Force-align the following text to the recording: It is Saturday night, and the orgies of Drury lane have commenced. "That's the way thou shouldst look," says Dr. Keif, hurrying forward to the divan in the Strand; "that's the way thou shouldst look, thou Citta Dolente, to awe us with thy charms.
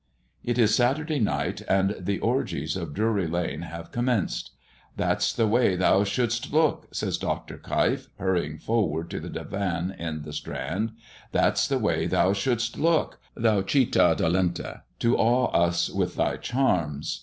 It 0.43 0.57
is 0.57 0.73
Saturday 0.73 1.19
night, 1.19 1.61
and 1.69 1.95
the 1.99 2.17
orgies 2.21 2.75
of 2.75 2.95
Drury 2.95 3.27
lane 3.27 3.61
have 3.61 3.91
commenced. 3.91 4.49
"That's 4.97 5.31
the 5.31 5.47
way 5.47 5.75
thou 5.75 6.03
shouldst 6.03 6.51
look," 6.51 6.87
says 6.91 7.19
Dr. 7.19 7.59
Keif, 7.59 8.07
hurrying 8.17 8.57
forward 8.57 9.11
to 9.11 9.19
the 9.19 9.29
divan 9.29 9.91
in 9.91 10.23
the 10.23 10.33
Strand; 10.33 10.93
"that's 11.31 11.67
the 11.67 11.77
way 11.77 12.07
thou 12.07 12.33
shouldst 12.33 12.79
look, 12.79 13.19
thou 13.35 13.61
Citta 13.61 14.15
Dolente, 14.17 14.81
to 14.97 15.15
awe 15.17 15.51
us 15.51 15.87
with 15.91 16.15
thy 16.15 16.37
charms. 16.37 17.19